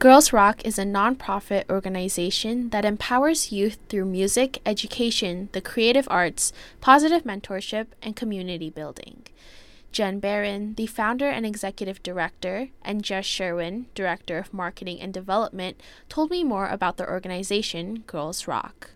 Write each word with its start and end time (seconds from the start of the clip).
Girls 0.00 0.32
Rock 0.32 0.64
is 0.64 0.78
a 0.78 0.84
nonprofit 0.84 1.68
organization 1.68 2.70
that 2.70 2.86
empowers 2.86 3.52
youth 3.52 3.76
through 3.90 4.06
music, 4.06 4.62
education, 4.64 5.50
the 5.52 5.60
creative 5.60 6.08
arts, 6.10 6.54
positive 6.80 7.24
mentorship, 7.24 7.88
and 8.00 8.16
community 8.16 8.70
building. 8.70 9.24
Jen 9.92 10.18
Barron, 10.18 10.72
the 10.72 10.86
founder 10.86 11.28
and 11.28 11.44
executive 11.44 12.02
director, 12.02 12.68
and 12.82 13.04
Jess 13.04 13.26
Sherwin, 13.26 13.88
director 13.94 14.38
of 14.38 14.54
marketing 14.54 15.02
and 15.02 15.12
development, 15.12 15.78
told 16.08 16.30
me 16.30 16.44
more 16.44 16.68
about 16.68 16.96
the 16.96 17.06
organization 17.06 18.02
Girls 18.06 18.48
Rock. 18.48 18.92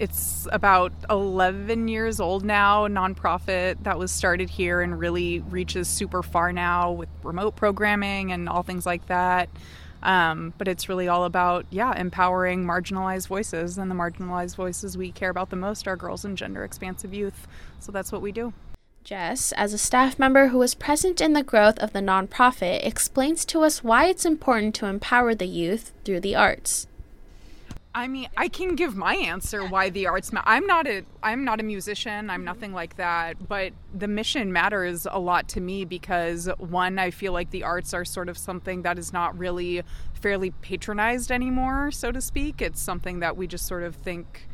It's 0.00 0.48
about 0.50 0.92
11 1.10 1.88
years 1.88 2.18
old 2.18 2.44
now, 2.44 2.88
nonprofit 2.88 3.82
that 3.84 3.98
was 3.98 4.10
started 4.10 4.50
here 4.50 4.80
and 4.80 4.98
really 4.98 5.40
reaches 5.40 5.88
super 5.88 6.22
far 6.22 6.52
now 6.52 6.92
with 6.92 7.08
remote 7.22 7.56
programming 7.56 8.32
and 8.32 8.48
all 8.48 8.62
things 8.62 8.86
like 8.86 9.06
that. 9.06 9.48
Um, 10.02 10.52
but 10.58 10.66
it's 10.66 10.88
really 10.88 11.06
all 11.08 11.24
about, 11.24 11.66
yeah, 11.70 11.98
empowering 11.98 12.64
marginalized 12.64 13.28
voices. 13.28 13.78
And 13.78 13.90
the 13.90 13.94
marginalized 13.94 14.56
voices 14.56 14.96
we 14.96 15.12
care 15.12 15.30
about 15.30 15.50
the 15.50 15.56
most 15.56 15.86
are 15.86 15.96
girls 15.96 16.24
and 16.24 16.36
gender 16.36 16.64
expansive 16.64 17.14
youth. 17.14 17.46
So 17.78 17.92
that's 17.92 18.10
what 18.10 18.22
we 18.22 18.32
do. 18.32 18.52
Jess, 19.04 19.52
as 19.52 19.72
a 19.72 19.78
staff 19.78 20.18
member 20.18 20.48
who 20.48 20.58
was 20.58 20.74
present 20.74 21.20
in 21.20 21.32
the 21.32 21.42
growth 21.42 21.78
of 21.80 21.92
the 21.92 22.00
nonprofit, 22.00 22.86
explains 22.86 23.44
to 23.46 23.62
us 23.62 23.82
why 23.82 24.06
it's 24.06 24.24
important 24.24 24.74
to 24.76 24.86
empower 24.86 25.34
the 25.34 25.46
youth 25.46 25.92
through 26.04 26.20
the 26.20 26.36
arts. 26.36 26.86
I 27.94 28.08
mean, 28.08 28.28
I 28.36 28.48
can 28.48 28.74
give 28.74 28.96
my 28.96 29.16
answer 29.16 29.66
why 29.66 29.90
the 29.90 30.06
arts. 30.06 30.32
Ma- 30.32 30.42
I'm 30.46 30.66
not 30.66 30.86
a 30.86 31.04
I'm 31.22 31.44
not 31.44 31.60
a 31.60 31.62
musician. 31.62 32.30
I'm 32.30 32.38
mm-hmm. 32.38 32.44
nothing 32.44 32.72
like 32.72 32.96
that. 32.96 33.48
But 33.48 33.74
the 33.92 34.08
mission 34.08 34.52
matters 34.52 35.06
a 35.10 35.18
lot 35.18 35.48
to 35.48 35.60
me 35.60 35.84
because 35.84 36.48
one, 36.58 36.98
I 36.98 37.10
feel 37.10 37.32
like 37.32 37.50
the 37.50 37.64
arts 37.64 37.92
are 37.92 38.04
sort 38.04 38.28
of 38.30 38.38
something 38.38 38.82
that 38.82 38.98
is 38.98 39.12
not 39.12 39.36
really 39.38 39.82
fairly 40.14 40.52
patronized 40.62 41.30
anymore, 41.30 41.90
so 41.90 42.10
to 42.12 42.20
speak. 42.20 42.62
It's 42.62 42.80
something 42.80 43.20
that 43.20 43.36
we 43.36 43.46
just 43.46 43.66
sort 43.66 43.82
of 43.82 43.94
think 43.94 44.48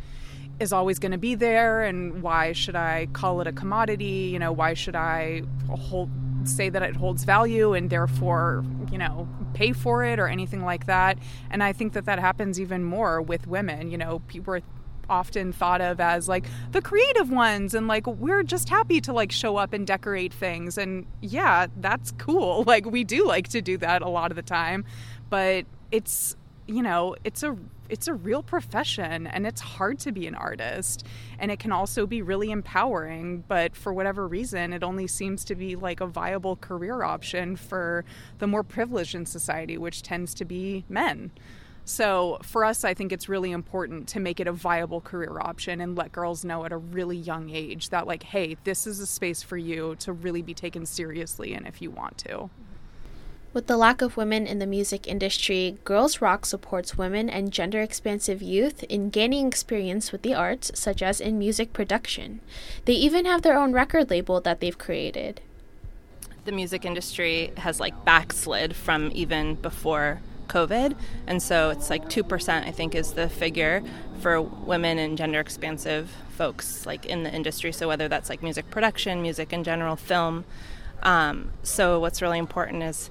is 0.58 0.72
always 0.72 0.98
going 0.98 1.12
to 1.12 1.18
be 1.18 1.36
there 1.36 1.84
and 1.84 2.20
why 2.20 2.52
should 2.52 2.74
I 2.74 3.06
call 3.12 3.41
it 3.41 3.46
a 3.46 3.52
commodity? 3.52 4.30
You 4.32 4.41
know, 4.41 4.50
why 4.50 4.74
should 4.74 4.96
I 4.96 5.42
hold 5.68 6.10
say 6.44 6.68
that 6.68 6.82
it 6.82 6.96
holds 6.96 7.24
value 7.24 7.74
and 7.74 7.91
therefore, 7.91 8.64
you 8.91 8.98
know, 8.98 9.28
pay 9.55 9.72
for 9.72 10.05
it 10.05 10.19
or 10.19 10.28
anything 10.28 10.64
like 10.64 10.86
that. 10.86 11.19
And 11.50 11.62
I 11.62 11.72
think 11.72 11.92
that 11.92 12.05
that 12.06 12.19
happens 12.19 12.61
even 12.61 12.84
more 12.84 13.20
with 13.20 13.47
women. 13.47 13.91
You 13.91 13.98
know, 13.98 14.20
people 14.28 14.55
are 14.55 14.62
often 15.11 15.53
thought 15.53 15.81
of 15.81 16.00
as 16.00 16.28
like 16.28 16.44
the 16.72 16.83
creative 16.83 17.31
ones 17.31 17.75
and 17.75 17.89
like 17.89 18.06
we're 18.06 18.42
just 18.42 18.69
happy 18.69 19.00
to 19.00 19.12
like 19.12 19.33
show 19.33 19.56
up 19.56 19.72
and 19.72 19.86
decorate 19.86 20.34
things 20.34 20.77
and 20.77 21.06
yeah 21.22 21.66
that's 21.78 22.12
cool 22.19 22.62
like 22.66 22.84
we 22.84 23.05
do 23.05 23.27
like 23.27 23.48
to 23.48 23.62
do 23.62 23.78
that 23.78 24.03
a 24.03 24.09
lot 24.09 24.31
of 24.31 24.36
the 24.36 24.42
time 24.42 24.84
but 25.31 25.64
it's 25.91 26.36
you 26.66 26.83
know 26.83 27.16
it's 27.25 27.42
a 27.42 27.56
it's 27.89 28.08
a 28.08 28.14
real 28.14 28.42
profession 28.42 29.27
and 29.27 29.47
it's 29.47 29.61
hard 29.61 29.98
to 29.98 30.12
be 30.12 30.27
an 30.27 30.34
artist 30.34 31.06
and 31.39 31.50
it 31.50 31.58
can 31.58 31.72
also 31.72 32.06
be 32.06 32.22
really 32.22 32.50
empowering 32.50 33.44
but 33.48 33.75
for 33.75 33.92
whatever 33.92 34.27
reason 34.27 34.72
it 34.72 34.83
only 34.83 35.06
seems 35.06 35.44
to 35.44 35.55
be 35.55 35.77
like 35.77 36.00
a 36.00 36.06
viable 36.06 36.56
career 36.56 37.03
option 37.03 37.56
for 37.56 38.05
the 38.39 38.47
more 38.47 38.62
privileged 38.62 39.14
in 39.14 39.27
society 39.27 39.78
which 39.78 40.03
tends 40.03 40.34
to 40.34 40.44
be 40.44 40.84
men. 40.89 41.31
So 41.84 42.39
for 42.42 42.64
us 42.64 42.84
i 42.84 42.92
think 42.92 43.12
it's 43.12 43.28
really 43.28 43.50
important 43.50 44.09
to 44.09 44.20
make 44.20 44.41
it 44.41 44.47
a 44.47 44.53
viable 44.53 45.00
career 45.00 45.39
option 45.41 45.81
and 45.81 45.97
let 45.97 46.12
girls 46.12 46.44
know 46.44 46.64
at 46.66 46.72
a 46.72 46.77
really 46.77 47.16
young 47.16 47.48
age 47.48 47.89
that 47.89 48.06
like 48.06 48.22
hey 48.22 48.56
this 48.64 48.86
is 48.86 49.00
a 49.00 49.06
space 49.06 49.42
for 49.42 49.56
you 49.56 49.97
to 50.00 50.12
really 50.12 50.42
be 50.42 50.53
taken 50.53 50.84
seriously 50.84 51.55
and 51.55 51.66
if 51.66 51.81
you 51.81 51.91
want 51.91 52.19
to 52.19 52.50
with 53.58 53.66
the 53.66 53.76
lack 53.76 54.00
of 54.00 54.16
women 54.16 54.46
in 54.46 54.60
the 54.60 54.66
music 54.68 55.08
industry, 55.08 55.78
Girls 55.82 56.20
Rock 56.20 56.46
supports 56.46 56.96
women 56.96 57.28
and 57.28 57.52
gender 57.52 57.80
expansive 57.80 58.40
youth 58.40 58.84
in 58.84 59.10
gaining 59.10 59.48
experience 59.48 60.12
with 60.12 60.22
the 60.22 60.32
arts, 60.32 60.70
such 60.76 61.02
as 61.02 61.20
in 61.20 61.40
music 61.40 61.72
production. 61.72 62.40
They 62.84 62.92
even 62.92 63.26
have 63.26 63.42
their 63.42 63.58
own 63.58 63.72
record 63.72 64.10
label 64.10 64.41
that 64.42 64.60
they've 64.60 64.78
created. 64.78 65.41
The 66.44 66.52
music 66.52 66.84
industry 66.84 67.50
has 67.56 67.80
like 67.80 68.04
backslid 68.04 68.76
from 68.76 69.10
even 69.12 69.56
before 69.56 70.20
COVID, 70.47 70.94
and 71.26 71.42
so 71.42 71.70
it's 71.70 71.91
like 71.91 72.04
2%, 72.04 72.64
I 72.64 72.70
think, 72.70 72.94
is 72.94 73.14
the 73.14 73.28
figure 73.28 73.82
for 74.20 74.41
women 74.41 75.00
and 75.00 75.18
gender 75.18 75.41
expansive 75.41 76.12
folks 76.30 76.86
like 76.86 77.06
in 77.06 77.24
the 77.24 77.34
industry. 77.34 77.72
So 77.72 77.88
whether 77.88 78.06
that's 78.06 78.30
like 78.30 78.41
music 78.41 78.70
production, 78.70 79.20
music 79.20 79.52
in 79.52 79.64
general, 79.64 79.97
film. 79.97 80.44
Um, 81.02 81.50
so 81.64 81.98
what's 81.98 82.22
really 82.22 82.38
important 82.38 82.84
is 82.84 83.10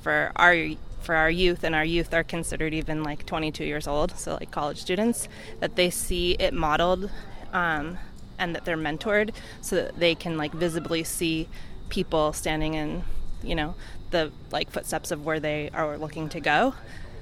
for 0.00 0.32
our 0.36 0.70
for 1.00 1.14
our 1.14 1.30
youth 1.30 1.64
and 1.64 1.74
our 1.74 1.84
youth 1.84 2.12
are 2.12 2.24
considered 2.24 2.74
even 2.74 3.02
like 3.02 3.24
22 3.24 3.64
years 3.64 3.86
old 3.86 4.16
so 4.18 4.34
like 4.34 4.50
college 4.50 4.78
students 4.78 5.28
that 5.60 5.76
they 5.76 5.88
see 5.88 6.32
it 6.32 6.52
modeled 6.52 7.10
um, 7.52 7.98
and 8.38 8.54
that 8.54 8.64
they're 8.64 8.76
mentored 8.76 9.32
so 9.60 9.76
that 9.76 9.98
they 9.98 10.14
can 10.14 10.36
like 10.36 10.52
visibly 10.52 11.02
see 11.02 11.48
people 11.88 12.32
standing 12.32 12.74
in 12.74 13.02
you 13.42 13.54
know 13.54 13.74
the 14.10 14.30
like 14.50 14.70
footsteps 14.70 15.10
of 15.10 15.24
where 15.24 15.40
they 15.40 15.70
are 15.74 15.98
looking 15.98 16.28
to 16.30 16.40
go. 16.40 16.74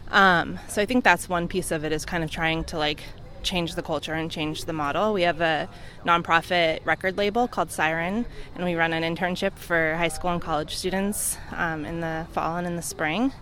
Um, 0.09 0.60
so 0.69 0.81
i 0.81 0.86
think 0.86 1.03
that's 1.03 1.28
one 1.28 1.48
piece 1.48 1.72
of 1.72 1.84
it 1.84 1.91
is 1.91 2.04
kind 2.04 2.22
of 2.22 2.31
trying 2.31 2.62
to 2.65 2.78
like 2.78 3.03
change 3.47 3.75
the 3.75 3.83
culture 3.83 4.12
and 4.12 4.31
change 4.31 4.65
the 4.65 4.73
model. 4.73 5.12
We 5.12 5.23
have 5.23 5.41
a 5.41 5.69
nonprofit 6.05 6.84
record 6.84 7.17
label 7.17 7.49
called 7.49 7.69
Syryn, 7.69 8.27
and 8.55 8.65
we 8.65 8.75
run 8.75 8.93
an 8.93 9.03
internship 9.03 9.57
for 9.57 9.95
high 9.95 10.09
school 10.09 10.31
and 10.31 10.43
college 10.43 10.75
students 10.75 11.39
um, 11.53 11.87
in 11.87 12.01
the 12.01 12.27
fall 12.33 12.57
and 12.57 12.67
in 12.67 12.77
the 12.77 12.83
spring. 12.83 13.33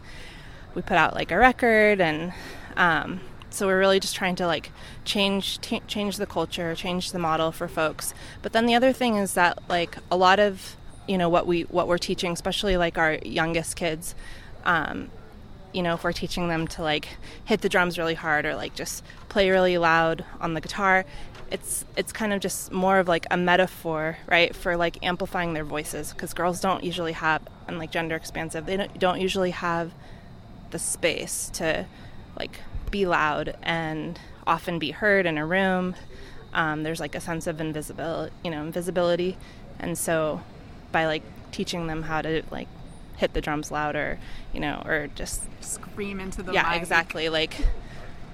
We 0.74 0.82
put 0.82 0.96
out 0.96 1.14
like 1.14 1.32
a 1.32 1.36
record, 1.36 2.00
and 2.00 2.32
um, 2.76 3.20
so 3.50 3.66
we're 3.66 3.78
really 3.78 4.00
just 4.00 4.14
trying 4.14 4.36
to 4.36 4.46
like 4.46 4.70
change 5.04 5.60
t- 5.60 5.82
change 5.86 6.18
the 6.18 6.26
culture, 6.26 6.74
change 6.74 7.12
the 7.12 7.18
model 7.18 7.50
for 7.50 7.66
folks. 7.66 8.14
But 8.42 8.52
then 8.52 8.66
the 8.66 8.74
other 8.74 8.92
thing 8.92 9.16
is 9.16 9.34
that 9.34 9.58
like 9.68 9.96
a 10.10 10.16
lot 10.16 10.38
of 10.38 10.76
you 11.08 11.18
know 11.18 11.28
what 11.28 11.46
we 11.46 11.62
what 11.62 11.88
we're 11.88 11.98
teaching, 11.98 12.32
especially 12.32 12.76
like 12.76 12.98
our 12.98 13.14
youngest 13.24 13.76
kids. 13.76 14.14
Um, 14.64 15.10
you 15.74 15.82
know, 15.82 15.94
if 15.94 16.04
we're 16.04 16.12
teaching 16.12 16.48
them 16.48 16.66
to 16.68 16.82
like 16.82 17.08
hit 17.44 17.60
the 17.60 17.68
drums 17.68 17.98
really 17.98 18.14
hard 18.14 18.46
or 18.46 18.54
like 18.54 18.74
just 18.74 19.02
play 19.28 19.50
really 19.50 19.76
loud 19.76 20.24
on 20.40 20.54
the 20.54 20.60
guitar, 20.60 21.04
it's 21.50 21.84
it's 21.96 22.12
kind 22.12 22.32
of 22.32 22.40
just 22.40 22.72
more 22.72 22.98
of 22.98 23.08
like 23.08 23.26
a 23.30 23.36
metaphor, 23.36 24.16
right, 24.26 24.54
for 24.54 24.76
like 24.76 25.04
amplifying 25.04 25.52
their 25.52 25.64
voices 25.64 26.12
because 26.12 26.32
girls 26.32 26.60
don't 26.60 26.84
usually 26.84 27.12
have 27.12 27.42
and 27.66 27.78
like 27.78 27.90
gender 27.90 28.14
expansive, 28.16 28.66
they 28.66 28.76
don't, 28.76 28.98
don't 28.98 29.20
usually 29.20 29.50
have 29.50 29.92
the 30.70 30.78
space 30.78 31.50
to 31.54 31.86
like 32.38 32.60
be 32.90 33.06
loud 33.06 33.56
and 33.62 34.18
often 34.46 34.78
be 34.78 34.92
heard 34.92 35.26
in 35.26 35.38
a 35.38 35.46
room. 35.46 35.94
Um, 36.52 36.84
there's 36.84 37.00
like 37.00 37.14
a 37.14 37.20
sense 37.20 37.46
of 37.46 37.60
invisibility, 37.60 38.32
you 38.44 38.50
know, 38.50 38.62
invisibility, 38.62 39.36
and 39.78 39.98
so 39.98 40.40
by 40.92 41.06
like 41.06 41.22
teaching 41.50 41.88
them 41.88 42.02
how 42.02 42.22
to 42.22 42.42
like 42.50 42.68
hit 43.16 43.32
the 43.32 43.40
drums 43.40 43.70
louder, 43.70 44.18
you 44.52 44.60
know, 44.60 44.82
or 44.84 45.08
just 45.14 45.42
scream 45.62 46.20
into 46.20 46.42
the 46.42 46.52
yeah, 46.52 46.70
mic. 46.70 46.80
exactly. 46.80 47.28
Like 47.28 47.56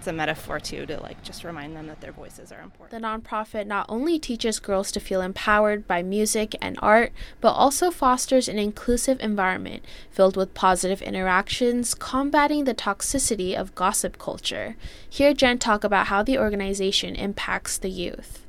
it's 0.00 0.06
a 0.06 0.12
metaphor 0.14 0.58
too 0.58 0.86
to 0.86 0.98
like 1.02 1.22
just 1.22 1.44
remind 1.44 1.76
them 1.76 1.86
that 1.88 2.00
their 2.00 2.10
voices 2.10 2.50
are 2.50 2.62
important. 2.62 2.90
The 2.90 3.06
nonprofit 3.06 3.66
not 3.66 3.84
only 3.90 4.18
teaches 4.18 4.58
girls 4.58 4.90
to 4.92 5.00
feel 5.00 5.20
empowered 5.20 5.86
by 5.86 6.02
music 6.02 6.56
and 6.62 6.78
art, 6.80 7.12
but 7.42 7.52
also 7.52 7.90
fosters 7.90 8.48
an 8.48 8.58
inclusive 8.58 9.20
environment 9.20 9.84
filled 10.10 10.38
with 10.38 10.54
positive 10.54 11.02
interactions, 11.02 11.94
combating 11.94 12.64
the 12.64 12.74
toxicity 12.74 13.54
of 13.54 13.74
gossip 13.74 14.18
culture. 14.18 14.74
Hear 15.08 15.34
Jen 15.34 15.58
talk 15.58 15.84
about 15.84 16.06
how 16.06 16.22
the 16.22 16.38
organization 16.38 17.14
impacts 17.14 17.76
the 17.76 17.90
youth. 17.90 18.39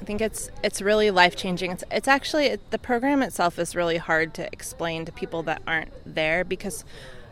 I 0.00 0.04
think 0.04 0.20
it's 0.20 0.50
it's 0.62 0.82
really 0.82 1.10
life 1.10 1.36
changing. 1.36 1.70
It's 1.72 1.84
it's 1.90 2.08
actually 2.08 2.46
it, 2.46 2.70
the 2.70 2.78
program 2.78 3.22
itself 3.22 3.58
is 3.58 3.74
really 3.74 3.96
hard 3.96 4.34
to 4.34 4.46
explain 4.52 5.04
to 5.06 5.12
people 5.12 5.42
that 5.44 5.62
aren't 5.66 5.92
there 6.04 6.44
because 6.44 6.84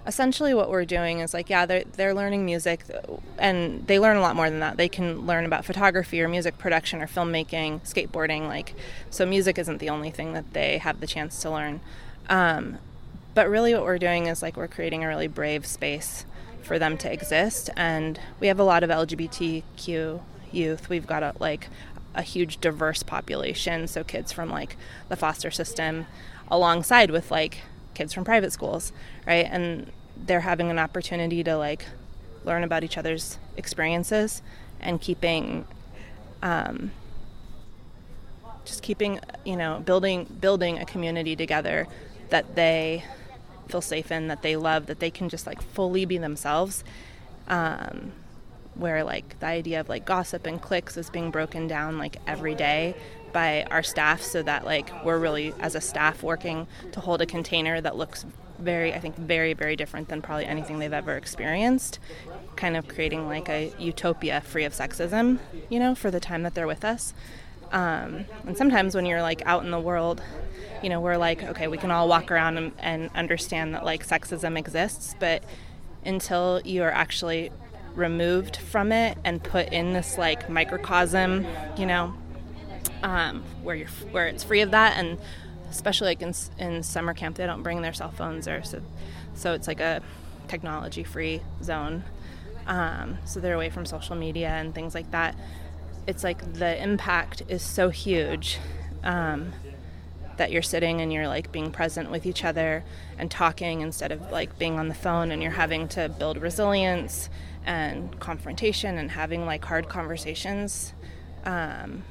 essentially 0.07 0.53
what 0.53 0.71
we're 0.71 0.85
doing 0.85 1.21
is 1.21 1.33
like 1.33 1.49
yeah 1.49 1.65
they're 1.65 1.85
they're 1.97 2.13
learning 2.13 2.45
music 2.45 2.85
and 3.39 3.87
they 3.87 3.99
learn 3.99 4.17
a 4.17 4.21
lot 4.21 4.35
more 4.35 4.49
than 4.49 4.61
that. 4.61 4.77
They 4.77 4.89
can 4.89 5.27
learn 5.27 5.45
about 5.45 5.65
photography 5.65 6.23
or 6.23 6.29
music 6.29 6.57
production 6.59 7.03
or 7.03 7.07
filmmaking, 7.07 7.81
skateboarding 7.83 8.49
like 8.49 8.75
so 9.11 9.27
music 9.27 9.59
isn't 9.59 9.79
the 9.79 9.91
only 9.91 10.11
thing 10.11 10.33
that 10.33 10.53
they 10.55 10.79
have 10.79 11.01
the 11.01 11.07
chance 11.07 11.41
to 11.43 11.51
learn. 11.51 11.81
Um, 12.29 12.79
but 13.35 13.49
really 13.49 13.75
what 13.75 13.83
we're 13.83 13.99
doing 13.99 14.27
is 14.27 14.43
like 14.43 14.57
we're 14.57 14.69
creating 14.69 15.05
a 15.05 15.09
really 15.09 15.29
brave 15.29 15.67
space 15.67 16.25
for 16.63 16.79
them 16.79 16.97
to 16.97 17.13
exist 17.13 17.69
and 17.77 18.19
we 18.41 18.47
have 18.47 18.59
a 18.59 18.65
lot 18.65 18.83
of 18.83 18.89
LGBTQ 18.89 20.21
youth. 20.51 20.89
We've 20.89 21.07
got 21.07 21.23
a, 21.23 21.35
like 21.39 21.69
a 22.15 22.23
huge 22.23 22.61
diverse 22.61 23.03
population, 23.03 23.87
so 23.89 24.05
kids 24.05 24.33
from 24.33 24.51
like 24.51 24.77
the 25.09 25.17
foster 25.17 25.51
system 25.51 26.07
alongside 26.51 27.11
with 27.11 27.31
like 27.31 27.63
kids 27.95 28.13
from 28.13 28.25
private 28.25 28.53
schools, 28.53 28.93
right? 29.27 29.47
And 29.51 29.91
they're 30.17 30.41
having 30.41 30.71
an 30.71 30.79
opportunity 30.79 31.43
to 31.45 31.57
like 31.57 31.87
learn 32.45 32.63
about 32.63 32.85
each 32.85 32.99
other's 32.99 33.39
experiences 33.57 34.43
and 34.81 35.01
keeping 35.01 35.67
um, 36.43 36.91
just 38.65 38.83
keeping 38.83 39.21
you 39.45 39.57
know 39.57 39.83
building 39.85 40.25
building 40.41 40.79
a 40.79 40.85
community 40.85 41.37
together 41.37 41.87
that 42.31 42.55
they 42.55 43.05
feel 43.69 43.81
safe 43.81 44.11
in, 44.11 44.29
that 44.29 44.43
they 44.43 44.57
love, 44.57 44.87
that 44.87 45.01
they 45.01 45.11
can 45.11 45.29
just 45.29 45.47
like 45.47 45.63
fully 45.63 46.05
be 46.05 46.19
themselves. 46.19 46.85
Um, 47.49 48.13
where 48.75 49.05
like 49.05 49.39
the 49.41 49.47
idea 49.47 49.81
of 49.81 49.89
like 49.89 50.05
gossip 50.05 50.47
and 50.47 50.61
cliques 50.61 50.97
is 50.97 51.11
being 51.11 51.31
broken 51.31 51.67
down 51.67 51.99
like 51.99 52.17
every 52.27 52.55
day 52.55 52.95
by 53.33 53.65
our 53.71 53.83
staff 53.83 54.23
so 54.23 54.43
that 54.43 54.65
like 54.65 54.91
we're 55.05 55.19
really 55.19 55.53
as 55.61 55.75
a 55.75 55.81
staff 55.81 56.23
working 56.23 56.67
to 56.93 57.01
hold 57.01 57.21
a 57.21 57.27
container 57.27 57.81
that 57.81 57.97
looks 57.97 58.25
very 58.59 58.95
i 58.95 59.01
think 59.01 59.17
very 59.17 59.53
very 59.53 59.75
different 59.75 60.09
than 60.09 60.23
probably 60.23 60.45
anything 60.47 60.79
they've 60.79 60.93
ever 60.93 61.17
experienced 61.17 61.99
kind 62.57 62.77
of 62.77 62.87
creating 62.87 63.27
like 63.27 63.49
a 63.49 63.73
utopia 63.79 64.41
free 64.41 64.65
of 64.65 64.73
sexism 64.73 65.39
you 65.69 65.79
know 65.81 65.95
for 65.95 66.11
the 66.11 66.21
time 66.21 66.43
that 66.43 66.55
they're 66.55 66.67
with 66.67 66.85
us. 66.85 67.13
Um, 67.73 68.27
and 68.47 68.57
sometimes 68.57 68.95
when 68.95 69.05
you're 69.05 69.23
like 69.23 69.43
out 69.47 69.65
in 69.65 69.73
the 69.73 69.81
world 69.81 70.23
you 70.81 70.89
know 70.89 71.01
we're 71.01 71.17
like 71.17 71.43
okay 71.43 71.67
we 71.67 71.77
can 71.77 71.91
all 71.91 72.07
walk 72.07 72.31
around 72.31 72.57
and, 72.57 72.73
and 72.79 73.11
understand 73.17 73.75
that 73.75 73.85
like 73.85 74.07
sexism 74.07 74.57
exists 74.57 75.17
but 75.19 75.43
until 76.05 76.61
you're 76.65 76.93
actually 76.93 77.51
removed 77.95 78.57
from 78.57 78.93
it 78.93 79.19
and 79.25 79.43
put 79.43 79.73
in 79.73 79.93
this 79.93 80.19
like 80.19 80.49
microcosm, 80.49 81.47
you 81.77 81.87
know, 81.87 82.15
um, 83.03 83.43
where 83.63 83.77
you're 83.77 83.89
where 84.11 84.27
it's 84.27 84.43
free 84.43 84.61
of 84.61 84.71
that, 84.73 84.97
and 84.97 85.19
especially 85.71 86.09
like 86.09 86.23
in 86.23 86.35
in 86.59 86.83
summer 86.83 87.15
camp, 87.15 87.37
they 87.37 87.47
don't 87.47 87.63
bring 87.63 87.83
their 87.83 87.93
cell 87.93 88.11
phones 88.11 88.49
or 88.49 88.63
so, 88.63 88.81
so 89.35 89.53
it's 89.53 89.69
like 89.69 89.81
a 89.81 90.03
technology 90.49 91.05
free 91.05 91.41
zone. 91.63 92.05
Um, 92.67 93.19
so 93.25 93.41
they're 93.41 93.55
away 93.55 93.71
from 93.71 93.85
social 93.85 94.17
media 94.17 94.49
and 94.49 94.75
things 94.75 94.95
like 94.95 95.11
that. 95.11 95.37
It's 96.07 96.25
like 96.25 96.55
the 96.55 96.83
impact 96.83 97.43
is 97.49 97.63
so 97.63 97.91
huge. 97.91 98.59
Um, 99.03 99.53
that 100.37 100.51
you're 100.51 100.63
sitting 100.63 101.01
and 101.01 101.13
you're 101.13 101.29
like 101.29 101.53
being 101.53 101.71
present 101.71 102.11
with 102.11 102.27
each 102.27 102.45
other 102.45 102.85
and 103.19 103.31
talking 103.31 103.81
instead 103.81 104.13
of 104.13 104.31
like 104.31 104.59
being 104.59 104.79
on 104.79 104.89
the 104.89 104.95
phone 104.95 105.31
and 105.31 105.43
you're 105.43 105.53
having 105.53 105.89
to 105.89 106.09
build 106.09 106.37
resilience 106.37 107.29
and 107.67 108.19
confrontation 108.21 108.99
and 108.99 109.13
having 109.13 109.47
like 109.47 109.65
hard 109.65 109.89
conversations 109.89 110.93
um, 111.45 112.03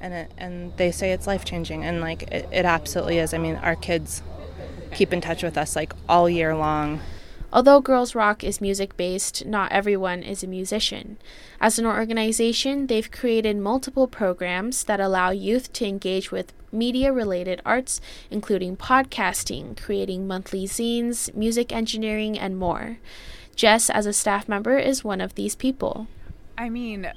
and 0.00 0.14
it, 0.14 0.30
and 0.38 0.76
they 0.76 0.90
say 0.90 1.12
it's 1.12 1.26
life 1.26 1.44
changing 1.44 1.84
and 1.84 2.00
like 2.00 2.22
it, 2.24 2.48
it 2.52 2.64
absolutely 2.64 3.18
is 3.18 3.34
i 3.34 3.38
mean 3.38 3.56
our 3.56 3.74
kids 3.74 4.22
keep 4.92 5.12
in 5.12 5.20
touch 5.20 5.42
with 5.42 5.58
us 5.58 5.74
like 5.74 5.92
all 6.08 6.28
year 6.28 6.54
long 6.54 7.00
Although 7.50 7.80
Girls 7.80 8.14
Rock 8.14 8.44
is 8.44 8.60
music 8.60 8.94
based, 8.98 9.46
not 9.46 9.72
everyone 9.72 10.22
is 10.22 10.42
a 10.42 10.46
musician. 10.46 11.16
As 11.60 11.78
an 11.78 11.86
organization, 11.86 12.88
they've 12.88 13.10
created 13.10 13.56
multiple 13.56 14.06
programs 14.06 14.84
that 14.84 15.00
allow 15.00 15.30
youth 15.30 15.72
to 15.72 15.86
engage 15.86 16.30
with 16.30 16.52
media 16.72 17.12
related 17.12 17.60
arts, 17.64 18.00
including 18.30 18.76
podcasting, 18.76 19.80
creating 19.80 20.26
monthly 20.26 20.64
zines, 20.64 21.34
music 21.34 21.72
engineering, 21.72 22.38
and 22.38 22.58
more. 22.58 22.98
Jess, 23.56 23.90
as 23.90 24.06
a 24.06 24.12
staff 24.12 24.48
member, 24.48 24.78
is 24.78 25.02
one 25.02 25.20
of 25.20 25.34
these 25.34 25.56
people. 25.56 26.06
I 26.56 26.68
mean, 26.68 27.10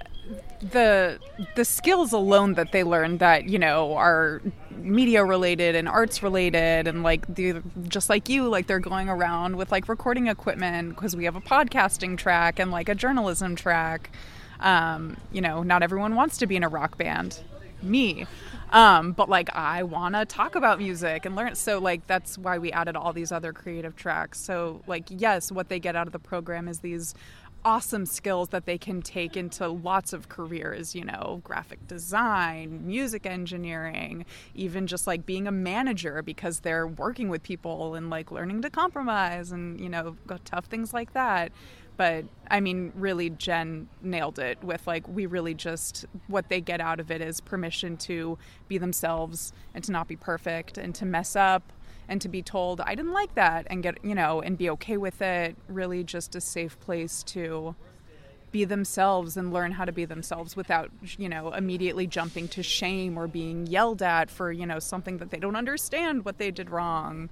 the 0.61 1.19
the 1.55 1.65
skills 1.65 2.13
alone 2.13 2.53
that 2.53 2.71
they 2.71 2.83
learn 2.83 3.17
that 3.17 3.45
you 3.49 3.57
know 3.57 3.93
are 3.95 4.41
media 4.71 5.25
related 5.25 5.75
and 5.75 5.87
arts 5.89 6.21
related 6.21 6.87
and 6.87 7.03
like 7.03 7.25
the 7.33 7.61
just 7.87 8.09
like 8.09 8.29
you 8.29 8.47
like 8.47 8.67
they're 8.67 8.79
going 8.79 9.09
around 9.09 9.55
with 9.57 9.71
like 9.71 9.89
recording 9.89 10.27
equipment 10.27 10.89
because 10.89 11.15
we 11.15 11.25
have 11.25 11.35
a 11.35 11.41
podcasting 11.41 12.17
track 12.17 12.59
and 12.59 12.71
like 12.71 12.87
a 12.87 12.95
journalism 12.95 13.55
track 13.55 14.11
um, 14.59 15.17
you 15.31 15.41
know 15.41 15.63
not 15.63 15.81
everyone 15.81 16.15
wants 16.15 16.37
to 16.37 16.45
be 16.45 16.55
in 16.55 16.63
a 16.63 16.69
rock 16.69 16.97
band 16.97 17.39
me 17.83 18.25
um, 18.71 19.11
but 19.11 19.29
like 19.29 19.53
I 19.53 19.83
want 19.83 20.15
to 20.15 20.25
talk 20.25 20.55
about 20.55 20.79
music 20.79 21.25
and 21.25 21.35
learn. 21.35 21.55
So 21.55 21.79
like 21.79 22.07
that's 22.07 22.37
why 22.37 22.57
we 22.57 22.71
added 22.71 22.95
all 22.95 23.13
these 23.13 23.31
other 23.31 23.53
creative 23.53 23.95
tracks. 23.95 24.39
So 24.39 24.81
like 24.87 25.05
yes, 25.09 25.51
what 25.51 25.69
they 25.69 25.79
get 25.79 25.95
out 25.95 26.07
of 26.07 26.13
the 26.13 26.19
program 26.19 26.67
is 26.67 26.79
these 26.79 27.13
awesome 27.63 28.07
skills 28.07 28.49
that 28.49 28.65
they 28.65 28.77
can 28.77 29.03
take 29.03 29.37
into 29.37 29.67
lots 29.67 30.13
of 30.13 30.29
careers, 30.29 30.95
you 30.95 31.05
know, 31.05 31.41
graphic 31.43 31.85
design, 31.87 32.87
music 32.87 33.25
engineering, 33.27 34.25
even 34.55 34.87
just 34.87 35.05
like 35.05 35.27
being 35.27 35.47
a 35.47 35.51
manager 35.51 36.23
because 36.23 36.61
they're 36.61 36.87
working 36.87 37.29
with 37.29 37.43
people 37.43 37.93
and 37.93 38.09
like 38.09 38.31
learning 38.31 38.63
to 38.63 38.69
compromise 38.71 39.51
and, 39.51 39.79
you 39.79 39.89
know, 39.89 40.15
tough 40.43 40.65
things 40.65 40.91
like 40.91 41.13
that 41.13 41.51
but 42.01 42.25
I 42.49 42.61
mean, 42.61 42.91
really, 42.95 43.29
Jen 43.29 43.87
nailed 44.01 44.39
it 44.39 44.63
with 44.63 44.87
like, 44.87 45.07
we 45.07 45.27
really 45.27 45.53
just, 45.53 46.07
what 46.25 46.49
they 46.49 46.59
get 46.59 46.81
out 46.81 46.99
of 46.99 47.11
it 47.11 47.21
is 47.21 47.39
permission 47.39 47.95
to 47.97 48.39
be 48.67 48.79
themselves 48.79 49.53
and 49.75 49.83
to 49.83 49.91
not 49.91 50.07
be 50.07 50.15
perfect 50.15 50.79
and 50.79 50.95
to 50.95 51.05
mess 51.05 51.35
up 51.35 51.71
and 52.09 52.19
to 52.19 52.27
be 52.27 52.41
told, 52.41 52.81
I 52.81 52.95
didn't 52.95 53.11
like 53.11 53.35
that 53.35 53.67
and 53.69 53.83
get, 53.83 54.03
you 54.03 54.15
know, 54.15 54.41
and 54.41 54.57
be 54.57 54.67
okay 54.71 54.97
with 54.97 55.21
it. 55.21 55.55
Really, 55.67 56.03
just 56.03 56.33
a 56.33 56.41
safe 56.41 56.79
place 56.79 57.21
to 57.25 57.75
be 58.51 58.65
themselves 58.65 59.37
and 59.37 59.53
learn 59.53 59.73
how 59.73 59.85
to 59.85 59.91
be 59.91 60.05
themselves 60.05 60.55
without, 60.55 60.89
you 61.19 61.29
know, 61.29 61.53
immediately 61.53 62.07
jumping 62.07 62.47
to 62.47 62.63
shame 62.63 63.15
or 63.15 63.27
being 63.27 63.67
yelled 63.67 64.01
at 64.01 64.31
for, 64.31 64.51
you 64.51 64.65
know, 64.65 64.79
something 64.79 65.19
that 65.19 65.29
they 65.29 65.37
don't 65.37 65.55
understand 65.55 66.25
what 66.25 66.39
they 66.39 66.49
did 66.49 66.71
wrong 66.71 67.29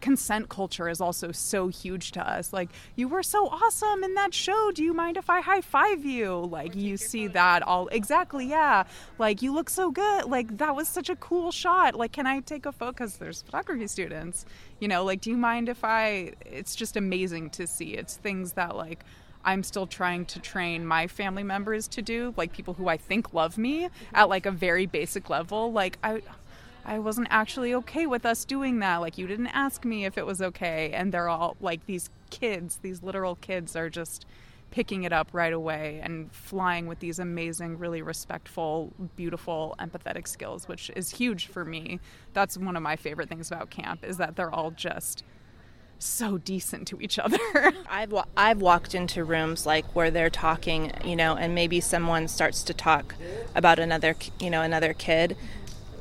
consent 0.00 0.48
culture 0.48 0.88
is 0.88 1.00
also 1.00 1.32
so 1.32 1.68
huge 1.68 2.12
to 2.12 2.28
us. 2.28 2.52
Like, 2.52 2.70
you 2.96 3.08
were 3.08 3.22
so 3.22 3.48
awesome 3.48 4.02
in 4.04 4.14
that 4.14 4.34
show. 4.34 4.70
Do 4.72 4.82
you 4.82 4.92
mind 4.92 5.16
if 5.16 5.30
I 5.30 5.40
high 5.40 5.60
five 5.60 6.04
you? 6.04 6.36
Like, 6.36 6.74
you 6.74 6.96
see 6.96 7.26
that 7.28 7.62
all 7.62 7.88
exactly, 7.88 8.46
yeah. 8.46 8.84
Like, 9.18 9.42
you 9.42 9.52
look 9.52 9.70
so 9.70 9.90
good. 9.90 10.26
Like, 10.26 10.58
that 10.58 10.74
was 10.74 10.88
such 10.88 11.08
a 11.10 11.16
cool 11.16 11.52
shot. 11.52 11.94
Like, 11.94 12.12
can 12.12 12.26
I 12.26 12.40
take 12.40 12.66
a 12.66 12.72
photo? 12.72 12.92
Because 12.92 13.16
there's 13.16 13.42
photography 13.42 13.86
students. 13.86 14.44
You 14.78 14.88
know, 14.88 15.04
like, 15.04 15.20
do 15.20 15.30
you 15.30 15.36
mind 15.36 15.68
if 15.68 15.84
I? 15.84 16.32
It's 16.44 16.74
just 16.74 16.96
amazing 16.96 17.50
to 17.50 17.66
see. 17.66 17.94
It's 17.94 18.16
things 18.16 18.54
that, 18.54 18.76
like, 18.76 19.04
I'm 19.44 19.62
still 19.62 19.86
trying 19.86 20.26
to 20.26 20.40
train 20.40 20.86
my 20.86 21.06
family 21.06 21.42
members 21.42 21.88
to 21.88 22.02
do, 22.02 22.34
like 22.36 22.52
people 22.52 22.74
who 22.74 22.88
I 22.88 22.96
think 22.96 23.32
love 23.32 23.56
me 23.56 23.88
at 24.12 24.28
like 24.28 24.46
a 24.46 24.50
very 24.50 24.86
basic 24.86 25.30
level. 25.30 25.72
Like 25.72 25.98
I 26.04 26.20
I 26.84 26.98
wasn't 26.98 27.28
actually 27.30 27.74
okay 27.74 28.06
with 28.06 28.24
us 28.26 28.44
doing 28.44 28.78
that. 28.80 28.96
Like, 28.96 29.18
you 29.18 29.26
didn't 29.26 29.48
ask 29.48 29.84
me 29.84 30.04
if 30.04 30.18
it 30.18 30.26
was 30.26 30.40
okay. 30.40 30.90
And 30.92 31.12
they're 31.12 31.28
all 31.28 31.56
like, 31.60 31.86
these 31.86 32.10
kids, 32.30 32.78
these 32.82 33.02
literal 33.02 33.36
kids, 33.36 33.76
are 33.76 33.90
just 33.90 34.26
picking 34.70 35.02
it 35.02 35.12
up 35.12 35.28
right 35.32 35.52
away 35.52 36.00
and 36.02 36.32
flying 36.32 36.86
with 36.86 37.00
these 37.00 37.18
amazing, 37.18 37.78
really 37.78 38.02
respectful, 38.02 38.92
beautiful, 39.16 39.74
empathetic 39.78 40.28
skills, 40.28 40.68
which 40.68 40.90
is 40.94 41.10
huge 41.10 41.46
for 41.46 41.64
me. 41.64 41.98
That's 42.32 42.56
one 42.56 42.76
of 42.76 42.82
my 42.82 42.96
favorite 42.96 43.28
things 43.28 43.50
about 43.50 43.70
camp 43.70 44.04
is 44.04 44.16
that 44.18 44.36
they're 44.36 44.52
all 44.52 44.70
just 44.70 45.24
so 45.98 46.38
decent 46.38 46.88
to 46.88 47.00
each 47.00 47.18
other. 47.18 47.38
I've 47.90 48.14
I've 48.36 48.60
walked 48.60 48.94
into 48.94 49.24
rooms 49.24 49.66
like 49.66 49.84
where 49.94 50.10
they're 50.10 50.30
talking, 50.30 50.92
you 51.04 51.16
know, 51.16 51.36
and 51.36 51.54
maybe 51.54 51.80
someone 51.80 52.26
starts 52.28 52.62
to 52.64 52.74
talk 52.74 53.14
about 53.54 53.78
another, 53.78 54.16
you 54.38 54.50
know, 54.50 54.62
another 54.62 54.94
kid, 54.94 55.36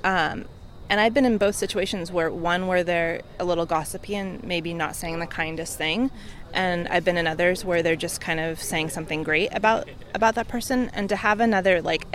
um, 0.03 0.45
and 0.89 0.99
I've 0.99 1.13
been 1.13 1.25
in 1.25 1.37
both 1.37 1.55
situations 1.55 2.11
where 2.11 2.31
one 2.31 2.67
where 2.67 2.83
they're 2.83 3.21
a 3.39 3.45
little 3.45 3.65
gossipy 3.65 4.15
and 4.15 4.43
maybe 4.43 4.73
not 4.73 4.95
saying 4.95 5.19
the 5.19 5.27
kindest 5.27 5.77
thing, 5.77 6.09
and 6.53 6.87
I've 6.87 7.05
been 7.05 7.17
in 7.17 7.27
others 7.27 7.63
where 7.63 7.83
they're 7.83 7.95
just 7.95 8.19
kind 8.19 8.39
of 8.39 8.61
saying 8.61 8.89
something 8.89 9.23
great 9.23 9.49
about 9.53 9.87
about 10.15 10.35
that 10.35 10.47
person. 10.47 10.89
And 10.93 11.07
to 11.09 11.15
have 11.15 11.39
another 11.39 11.81
like 11.81 12.05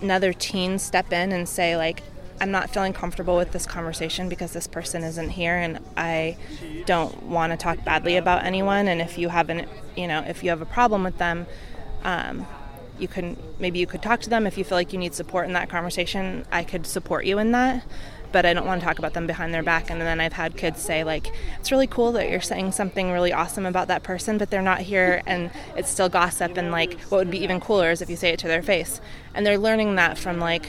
another 0.00 0.32
teen 0.32 0.78
step 0.78 1.12
in 1.12 1.32
and 1.32 1.48
say 1.48 1.76
like, 1.76 2.02
I'm 2.40 2.52
not 2.52 2.70
feeling 2.70 2.92
comfortable 2.92 3.36
with 3.36 3.50
this 3.52 3.66
conversation 3.66 4.28
because 4.28 4.52
this 4.52 4.68
person 4.68 5.02
isn't 5.02 5.30
here, 5.30 5.56
and 5.56 5.80
I 5.96 6.36
don't 6.86 7.24
want 7.24 7.52
to 7.52 7.56
talk 7.56 7.84
badly 7.84 8.16
about 8.16 8.44
anyone. 8.44 8.86
And 8.86 9.00
if 9.00 9.18
you 9.18 9.28
haven't, 9.28 9.68
you 9.96 10.06
know, 10.06 10.20
if 10.20 10.44
you 10.44 10.50
have 10.50 10.62
a 10.62 10.66
problem 10.66 11.02
with 11.02 11.18
them. 11.18 11.46
Um, 12.04 12.46
you 13.00 13.08
can 13.08 13.36
maybe 13.58 13.78
you 13.78 13.86
could 13.86 14.02
talk 14.02 14.20
to 14.20 14.30
them. 14.30 14.46
If 14.46 14.58
you 14.58 14.64
feel 14.64 14.76
like 14.76 14.92
you 14.92 14.98
need 14.98 15.14
support 15.14 15.46
in 15.46 15.52
that 15.54 15.68
conversation 15.68 16.44
i 16.52 16.62
could 16.64 16.86
support 16.86 17.24
you 17.24 17.38
in 17.38 17.52
that 17.52 17.84
but 18.32 18.46
i 18.46 18.54
don't 18.54 18.66
want 18.66 18.80
to 18.80 18.86
talk 18.86 18.98
about 18.98 19.14
them 19.14 19.26
behind 19.26 19.52
their 19.52 19.62
back. 19.62 19.90
And 19.90 20.00
then 20.00 20.20
i've 20.20 20.32
had 20.32 20.56
kids 20.56 20.80
say 20.80 21.04
like 21.04 21.32
it's 21.58 21.70
really 21.72 21.86
cool 21.86 22.12
that 22.12 22.30
you're 22.30 22.40
saying 22.40 22.72
something 22.72 23.10
really 23.10 23.32
awesome 23.32 23.66
about 23.66 23.88
that 23.88 24.02
person 24.02 24.38
but 24.38 24.50
they're 24.50 24.62
not 24.62 24.80
here 24.80 25.22
and 25.26 25.50
it's 25.76 25.90
still 25.90 26.08
gossip 26.08 26.56
and 26.56 26.70
like 26.70 26.98
what 27.02 27.18
would 27.18 27.30
be 27.30 27.42
even 27.42 27.60
cooler 27.60 27.90
is 27.90 28.02
if 28.02 28.10
you 28.10 28.16
say 28.16 28.30
it 28.30 28.38
to 28.40 28.48
their 28.48 28.62
face. 28.62 29.00
And 29.34 29.46
they're 29.46 29.58
learning 29.58 29.94
that 29.96 30.18
from 30.18 30.38
like 30.38 30.68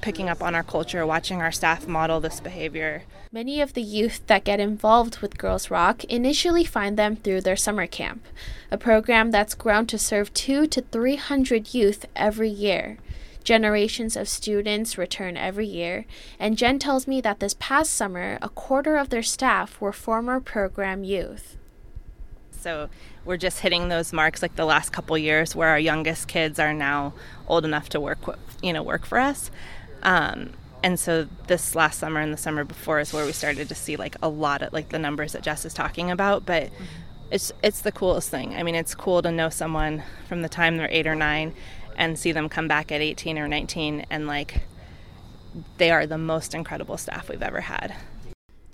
picking 0.00 0.28
up 0.28 0.42
on 0.42 0.54
our 0.54 0.62
culture 0.62 1.06
watching 1.06 1.40
our 1.40 1.52
staff 1.52 1.86
model 1.86 2.20
this 2.20 2.40
behavior 2.40 3.02
Many 3.32 3.60
of 3.60 3.74
the 3.74 3.82
youth 3.82 4.26
that 4.26 4.42
get 4.42 4.58
involved 4.58 5.18
with 5.18 5.38
Girls 5.38 5.70
Rock 5.70 6.02
initially 6.02 6.64
find 6.64 6.98
them 6.98 7.14
through 7.14 7.42
their 7.42 7.54
summer 7.54 7.86
camp, 7.86 8.26
a 8.72 8.76
program 8.76 9.30
that's 9.30 9.54
grown 9.54 9.86
to 9.86 9.98
serve 9.98 10.34
2 10.34 10.66
to 10.66 10.80
300 10.80 11.72
youth 11.72 12.06
every 12.16 12.48
year. 12.48 12.98
Generations 13.44 14.16
of 14.16 14.28
students 14.28 14.98
return 14.98 15.36
every 15.36 15.68
year, 15.68 16.06
and 16.40 16.58
Jen 16.58 16.80
tells 16.80 17.06
me 17.06 17.20
that 17.20 17.38
this 17.38 17.54
past 17.54 17.92
summer, 17.92 18.36
a 18.42 18.48
quarter 18.48 18.96
of 18.96 19.10
their 19.10 19.22
staff 19.22 19.80
were 19.80 19.92
former 19.92 20.40
program 20.40 21.04
youth. 21.04 21.56
So 22.60 22.88
we're 23.24 23.36
just 23.36 23.60
hitting 23.60 23.88
those 23.88 24.12
marks 24.12 24.42
like 24.42 24.56
the 24.56 24.64
last 24.64 24.90
couple 24.90 25.16
years 25.16 25.56
where 25.56 25.68
our 25.68 25.78
youngest 25.78 26.28
kids 26.28 26.58
are 26.58 26.72
now 26.72 27.14
old 27.48 27.64
enough 27.64 27.88
to 27.90 28.00
work, 28.00 28.18
you 28.62 28.72
know, 28.72 28.82
work 28.82 29.06
for 29.06 29.18
us. 29.18 29.50
Um, 30.02 30.50
and 30.82 30.98
so 30.98 31.28
this 31.46 31.74
last 31.74 31.98
summer 31.98 32.20
and 32.20 32.32
the 32.32 32.38
summer 32.38 32.64
before 32.64 33.00
is 33.00 33.12
where 33.12 33.26
we 33.26 33.32
started 33.32 33.68
to 33.68 33.74
see 33.74 33.96
like 33.96 34.16
a 34.22 34.28
lot 34.28 34.62
of 34.62 34.72
like 34.72 34.90
the 34.90 34.98
numbers 34.98 35.32
that 35.32 35.42
Jess 35.42 35.64
is 35.64 35.74
talking 35.74 36.10
about. 36.10 36.46
But 36.46 36.64
mm-hmm. 36.64 36.84
it's 37.30 37.52
it's 37.62 37.80
the 37.82 37.92
coolest 37.92 38.30
thing. 38.30 38.54
I 38.54 38.62
mean, 38.62 38.74
it's 38.74 38.94
cool 38.94 39.20
to 39.22 39.30
know 39.30 39.48
someone 39.48 40.02
from 40.28 40.42
the 40.42 40.48
time 40.48 40.76
they're 40.76 40.88
eight 40.90 41.06
or 41.06 41.14
nine, 41.14 41.54
and 41.96 42.18
see 42.18 42.32
them 42.32 42.48
come 42.48 42.66
back 42.66 42.90
at 42.90 43.02
18 43.02 43.38
or 43.38 43.46
19 43.46 44.06
and 44.10 44.26
like 44.26 44.62
they 45.76 45.90
are 45.90 46.06
the 46.06 46.18
most 46.18 46.54
incredible 46.54 46.96
staff 46.96 47.28
we've 47.28 47.42
ever 47.42 47.60
had. 47.60 47.94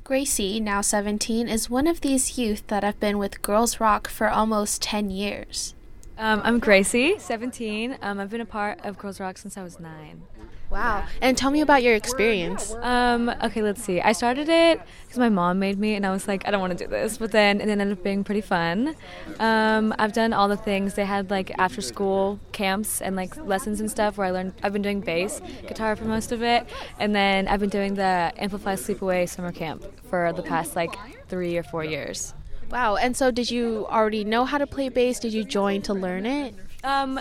Gracie, 0.07 0.61
now 0.61 0.83
17, 0.83 1.49
is 1.49 1.69
one 1.69 1.89
of 1.89 2.01
these 2.01 2.39
youth 2.39 2.65
that 2.69 2.85
have 2.85 3.01
been 3.01 3.19
with 3.19 3.43
Girls 3.43 3.81
Rock 3.81 4.07
for 4.07 4.29
almost 4.29 4.81
10 4.81 5.11
years. 5.11 5.75
Um, 6.17 6.41
I'm 6.45 6.61
Gracie, 6.61 7.19
17. 7.19 7.99
Um, 8.01 8.21
I've 8.21 8.31
been 8.31 8.41
a 8.41 8.47
part 8.47 8.79
of 8.85 8.99
Girls 8.99 9.19
Rock 9.19 9.37
since 9.37 9.59
I 9.59 9.65
was 9.65 9.81
nine. 9.81 10.23
Wow. 10.71 11.07
And 11.21 11.37
tell 11.37 11.51
me 11.51 11.61
about 11.61 11.83
your 11.83 11.95
experience. 11.95 12.73
Um, 12.83 13.29
okay, 13.43 13.63
let's 13.63 13.83
see. 13.83 14.01
I 14.01 14.13
started 14.13 14.49
it 14.49 14.81
because 15.03 15.19
my 15.19 15.29
mom 15.29 15.59
made 15.59 15.79
me, 15.79 15.95
and 15.95 16.05
I 16.05 16.11
was 16.11 16.27
like, 16.27 16.47
I 16.47 16.51
don't 16.51 16.61
want 16.61 16.77
to 16.77 16.85
do 16.85 16.91
this. 16.91 17.19
But 17.19 17.33
then 17.33 17.61
it 17.61 17.69
ended 17.69 17.91
up 17.93 18.03
being 18.03 18.25
pretty 18.25 18.41
fun. 18.41 18.95
Um, 19.39 19.95
I've 19.99 20.13
done 20.13 20.33
all 20.33 20.49
the 20.49 20.57
things. 20.57 20.95
They 20.95 21.05
had 21.05 21.31
like 21.31 21.53
after 21.59 21.81
school 21.81 22.41
camps 22.53 23.01
and 23.01 23.17
like 23.17 23.37
lessons 23.37 23.81
and 23.81 23.91
stuff 23.91 24.19
where 24.19 24.27
I 24.27 24.31
learned. 24.31 24.55
I've 24.63 24.73
been 24.73 24.83
doing 24.83 25.01
bass 25.01 25.41
guitar 25.67 25.95
for 25.97 26.05
most 26.05 26.33
of 26.33 26.43
it, 26.43 26.69
and 26.99 27.15
then 27.15 27.47
I've 27.49 27.61
been 27.61 27.71
doing 27.71 27.95
the 27.95 28.33
Amplify 28.37 28.75
Sleepaway 28.75 29.29
summer 29.29 29.53
camp 29.53 29.85
for 30.09 30.33
the 30.33 30.43
past 30.43 30.77
like 30.77 30.95
three 31.29 31.57
or 31.57 31.63
four 31.63 31.85
years. 31.85 32.35
Wow. 32.71 32.97
And 32.97 33.17
so, 33.17 33.31
did 33.31 33.51
you 33.51 33.87
already 33.89 34.25
know 34.25 34.45
how 34.45 34.59
to 34.59 34.67
play 34.67 34.89
bass? 34.89 35.21
Did 35.21 35.33
you 35.33 35.45
join 35.45 35.83
to 35.83 35.95
learn 35.95 36.27
it? 36.27 36.55
Um, 36.83 37.21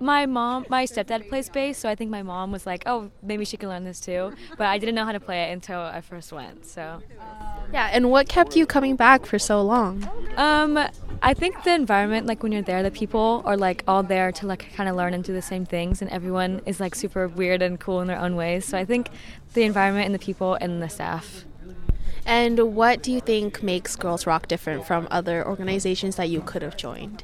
my 0.00 0.26
mom, 0.26 0.66
my 0.68 0.84
stepdad 0.84 1.28
plays 1.28 1.48
bass, 1.48 1.78
so 1.78 1.88
I 1.88 1.94
think 1.94 2.10
my 2.10 2.22
mom 2.22 2.52
was 2.52 2.66
like, 2.66 2.82
"Oh, 2.86 3.10
maybe 3.22 3.44
she 3.44 3.56
can 3.56 3.68
learn 3.68 3.84
this 3.84 4.00
too." 4.00 4.32
But 4.58 4.66
I 4.66 4.78
didn't 4.78 4.94
know 4.94 5.04
how 5.04 5.12
to 5.12 5.20
play 5.20 5.44
it 5.44 5.52
until 5.52 5.80
I 5.80 6.00
first 6.00 6.32
went. 6.32 6.66
So, 6.66 7.00
yeah. 7.72 7.90
And 7.92 8.10
what 8.10 8.28
kept 8.28 8.56
you 8.56 8.66
coming 8.66 8.96
back 8.96 9.24
for 9.24 9.38
so 9.38 9.62
long? 9.62 10.08
Um, 10.36 10.78
I 11.22 11.32
think 11.32 11.62
the 11.64 11.74
environment, 11.74 12.26
like 12.26 12.42
when 12.42 12.52
you're 12.52 12.62
there, 12.62 12.82
the 12.82 12.90
people 12.90 13.42
are 13.46 13.56
like 13.56 13.82
all 13.88 14.02
there 14.02 14.30
to 14.32 14.46
like 14.46 14.72
kind 14.74 14.88
of 14.88 14.96
learn 14.96 15.14
and 15.14 15.24
do 15.24 15.32
the 15.32 15.42
same 15.42 15.64
things, 15.64 16.02
and 16.02 16.10
everyone 16.10 16.60
is 16.66 16.80
like 16.80 16.94
super 16.94 17.28
weird 17.28 17.62
and 17.62 17.80
cool 17.80 18.00
in 18.00 18.06
their 18.08 18.20
own 18.20 18.36
ways. 18.36 18.64
So 18.64 18.76
I 18.76 18.84
think 18.84 19.08
the 19.54 19.62
environment 19.62 20.06
and 20.06 20.14
the 20.14 20.18
people 20.18 20.54
and 20.60 20.82
the 20.82 20.88
staff. 20.88 21.44
And 22.26 22.74
what 22.74 23.02
do 23.02 23.12
you 23.12 23.20
think 23.20 23.62
makes 23.62 23.96
Girls 23.96 24.26
Rock 24.26 24.48
different 24.48 24.86
from 24.86 25.06
other 25.10 25.46
organizations 25.46 26.16
that 26.16 26.28
you 26.28 26.40
could 26.40 26.62
have 26.62 26.76
joined? 26.76 27.22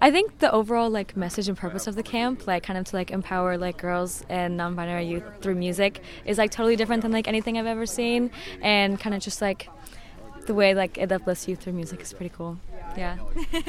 I 0.00 0.10
think 0.10 0.40
the 0.40 0.50
overall 0.50 0.90
like 0.90 1.16
message 1.16 1.48
and 1.48 1.56
purpose 1.56 1.86
of 1.86 1.94
the 1.94 2.02
camp, 2.02 2.48
like 2.48 2.64
kind 2.64 2.76
of 2.76 2.86
to 2.86 2.96
like 2.96 3.12
empower 3.12 3.56
like 3.56 3.76
girls 3.76 4.24
and 4.28 4.56
non-binary 4.56 5.06
youth 5.06 5.22
through 5.40 5.54
music, 5.54 6.02
is 6.24 6.38
like 6.38 6.50
totally 6.50 6.74
different 6.74 7.02
than 7.02 7.12
like 7.12 7.28
anything 7.28 7.56
I've 7.56 7.66
ever 7.66 7.86
seen, 7.86 8.32
and 8.60 8.98
kind 8.98 9.14
of 9.14 9.22
just 9.22 9.40
like 9.40 9.68
the 10.46 10.54
way 10.54 10.74
like 10.74 10.98
it 10.98 11.12
uplifts 11.12 11.46
youth 11.46 11.60
through 11.60 11.74
music 11.74 12.00
is 12.00 12.12
pretty 12.12 12.34
cool. 12.34 12.58
Yeah. 12.96 13.16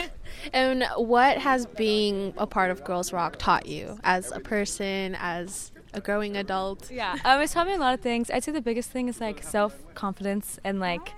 and 0.54 0.86
what 0.98 1.38
has 1.38 1.68
being 1.68 2.34
a 2.38 2.48
part 2.48 2.72
of 2.72 2.84
Girls 2.84 3.14
Rock 3.14 3.38
taught 3.38 3.68
you 3.68 4.00
as 4.04 4.32
a 4.32 4.40
person, 4.40 5.16
as 5.20 5.72
a 5.94 6.02
growing 6.02 6.38
adult? 6.38 6.92
Yeah, 6.92 7.18
um, 7.26 7.42
it's 7.42 7.54
taught 7.54 7.68
me 7.68 7.74
a 7.74 7.78
lot 7.78 7.94
of 7.94 8.02
things. 8.02 8.30
I'd 8.30 8.44
say 8.44 8.52
the 8.52 8.62
biggest 8.62 8.90
thing 8.90 9.08
is 9.08 9.22
like 9.22 9.44
self 9.44 9.76
confidence 9.96 10.60
and 10.64 10.80
like 10.80 11.14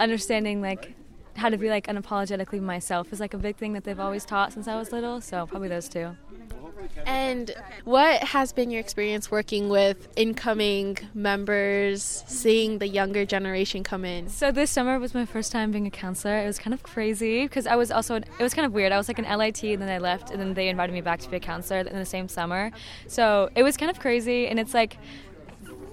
understanding 0.00 0.60
like 0.62 0.94
how 1.36 1.48
to 1.48 1.56
be 1.56 1.70
like 1.70 1.86
unapologetically 1.86 2.60
myself 2.60 3.12
is 3.12 3.20
like 3.20 3.34
a 3.34 3.38
big 3.38 3.56
thing 3.56 3.72
that 3.72 3.84
they've 3.84 4.00
always 4.00 4.24
taught 4.24 4.52
since 4.52 4.66
I 4.68 4.76
was 4.76 4.92
little. 4.92 5.20
So 5.20 5.46
probably 5.46 5.68
those 5.68 5.88
two. 5.88 6.16
And 7.06 7.54
what 7.84 8.22
has 8.22 8.52
been 8.52 8.70
your 8.70 8.80
experience 8.80 9.30
working 9.30 9.68
with 9.68 10.08
incoming 10.16 10.98
members, 11.14 12.24
seeing 12.26 12.78
the 12.78 12.88
younger 12.88 13.24
generation 13.24 13.82
come 13.82 14.04
in? 14.04 14.28
So 14.28 14.52
this 14.52 14.70
summer 14.70 14.98
was 14.98 15.14
my 15.14 15.24
first 15.24 15.52
time 15.52 15.70
being 15.70 15.86
a 15.86 15.90
counselor. 15.90 16.38
It 16.38 16.46
was 16.46 16.58
kind 16.58 16.74
of 16.74 16.82
crazy 16.82 17.44
because 17.44 17.66
I 17.66 17.76
was 17.76 17.90
also 17.90 18.16
it 18.16 18.40
was 18.40 18.54
kind 18.54 18.66
of 18.66 18.72
weird. 18.72 18.92
I 18.92 18.98
was 18.98 19.08
like 19.08 19.18
an 19.18 19.38
LIT 19.38 19.62
and 19.62 19.82
then 19.82 19.88
I 19.88 19.98
left 19.98 20.30
and 20.30 20.40
then 20.40 20.54
they 20.54 20.68
invited 20.68 20.92
me 20.92 21.00
back 21.00 21.20
to 21.20 21.30
be 21.30 21.36
a 21.36 21.40
counselor 21.40 21.80
in 21.80 21.96
the 21.96 22.04
same 22.04 22.28
summer. 22.28 22.70
So 23.06 23.50
it 23.54 23.62
was 23.62 23.76
kind 23.76 23.90
of 23.90 23.98
crazy 23.98 24.46
and 24.46 24.58
it's 24.58 24.74
like 24.74 24.98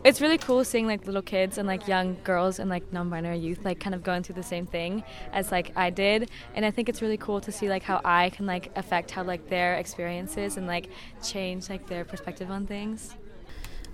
it's 0.06 0.22
really 0.22 0.38
cool 0.38 0.64
seeing 0.64 0.86
like 0.86 1.08
little 1.08 1.24
kids 1.24 1.58
and 1.58 1.68
like 1.68 1.88
young 1.88 2.16
girls 2.24 2.60
and 2.60 2.70
like 2.70 2.94
non-binary 2.94 3.40
youth 3.40 3.66
like 3.66 3.80
kind 3.80 3.96
of 3.96 4.04
going 4.04 4.22
through 4.22 4.36
the 4.36 4.44
same 4.44 4.68
thing 4.68 5.04
as 5.34 5.52
like 5.52 5.72
I 5.76 5.90
did 5.90 6.30
and 6.54 6.64
I 6.64 6.70
think 6.70 6.88
it's 6.88 7.02
really 7.02 7.18
cool 7.18 7.42
to 7.42 7.52
see 7.52 7.68
like 7.68 7.82
how 7.82 8.02
I 8.06 8.30
can 8.30 8.46
like 8.46 8.72
affect 8.76 9.10
how 9.10 9.24
like 9.24 9.50
their 9.50 9.74
experiences 9.74 10.58
and 10.58 10.68
like 10.68 10.90
change 11.24 11.70
like 11.70 11.88
their 11.88 12.06
perspective 12.06 12.52
on 12.52 12.68
things. 12.68 13.16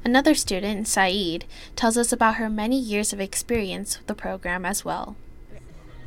Another 0.04 0.36
student, 0.36 0.88
Saeed, 0.88 1.46
tells 1.78 1.96
us 1.96 2.12
about 2.12 2.36
her 2.36 2.50
many 2.50 2.78
years 2.78 3.14
of 3.14 3.22
experience 3.22 3.98
with 3.98 4.08
the 4.08 4.16
program 4.16 4.66
as 4.66 4.84
well. 4.84 5.16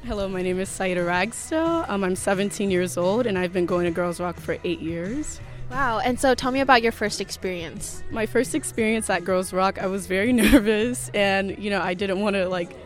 Hello, 0.05 0.29
my 0.29 0.43
name 0.43 0.61
is 0.61 0.69
Saida 0.69 1.01
Ragstow. 1.01 1.89
Um, 1.89 2.05
I'm 2.05 2.17
17 2.17 2.71
years 2.71 2.99
old 2.99 3.27
and 3.27 3.39
I've 3.39 3.55
been 3.55 3.65
going 3.65 3.87
to 3.87 3.91
Girls 3.91 4.21
Rock 4.21 4.39
for 4.39 4.59
eight 4.65 4.81
years. 4.81 5.41
Wow. 5.71 5.99
And 5.99 6.19
so 6.21 6.35
tell 6.35 6.51
me 6.51 6.61
about 6.61 6.83
your 6.83 6.93
first 6.93 7.21
experience. 7.21 8.03
My 8.11 8.27
first 8.27 8.55
experience 8.55 9.11
at 9.11 9.25
Girls 9.25 9.53
Rock, 9.53 9.81
I 9.81 9.87
was 9.87 10.07
very 10.07 10.33
nervous 10.45 11.11
and, 11.15 11.59
you 11.59 11.71
know, 11.71 11.81
I 11.81 11.95
didn't 11.95 12.21
want 12.21 12.35
to 12.37 12.49
like 12.49 12.77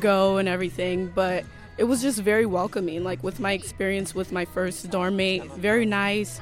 go 0.00 0.36
and 0.38 0.48
everything, 0.48 1.10
but 1.14 1.44
it 1.76 1.84
was 1.84 2.02
just 2.02 2.20
very 2.20 2.46
welcoming. 2.46 3.04
Like 3.04 3.22
with 3.22 3.40
my 3.40 3.52
experience 3.52 4.14
with 4.14 4.32
my 4.32 4.44
first 4.44 4.90
dorm 4.90 5.16
mate, 5.16 5.44
very 5.52 5.86
nice 5.86 6.40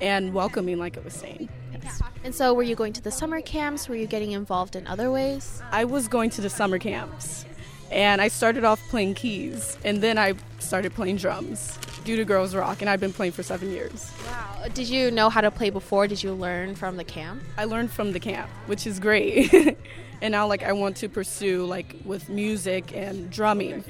and 0.00 0.32
welcoming, 0.34 0.78
like 0.78 0.96
I 0.96 1.00
was 1.00 1.14
saying. 1.14 1.48
Yes. 1.82 2.02
And 2.24 2.34
so, 2.34 2.52
were 2.52 2.64
you 2.64 2.74
going 2.74 2.92
to 2.94 3.00
the 3.00 3.12
summer 3.12 3.40
camps? 3.40 3.88
Were 3.88 3.94
you 3.94 4.06
getting 4.06 4.32
involved 4.32 4.74
in 4.74 4.86
other 4.88 5.12
ways? 5.12 5.62
I 5.70 5.84
was 5.84 6.08
going 6.08 6.30
to 6.30 6.40
the 6.40 6.50
summer 6.50 6.78
camps. 6.78 7.44
And 7.90 8.20
I 8.20 8.28
started 8.28 8.64
off 8.64 8.80
playing 8.88 9.14
keys, 9.14 9.78
and 9.84 10.02
then 10.02 10.18
I 10.18 10.34
started 10.58 10.94
playing 10.94 11.16
drums 11.16 11.78
due 12.04 12.16
to 12.16 12.24
Girls 12.24 12.54
Rock, 12.54 12.80
and 12.80 12.90
I've 12.90 13.00
been 13.00 13.12
playing 13.12 13.32
for 13.32 13.42
seven 13.42 13.70
years. 13.70 14.10
Wow. 14.26 14.66
Did 14.74 14.88
you 14.88 15.10
know 15.10 15.28
how 15.28 15.40
to 15.40 15.50
play 15.50 15.70
before? 15.70 16.06
Did 16.06 16.22
you 16.22 16.32
learn 16.32 16.74
from 16.74 16.96
the 16.96 17.04
camp? 17.04 17.42
I 17.56 17.64
learned 17.64 17.90
from 17.90 18.12
the 18.12 18.20
camp, 18.20 18.50
which 18.66 18.86
is 18.86 18.98
great. 18.98 19.52
and 20.22 20.32
now, 20.32 20.46
like, 20.46 20.62
I 20.62 20.72
want 20.72 20.96
to 20.98 21.08
pursue, 21.08 21.64
like, 21.64 21.94
with 22.04 22.28
music 22.28 22.96
and 22.96 23.30
drumming. 23.30 23.84